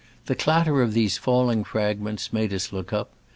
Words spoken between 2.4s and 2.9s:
us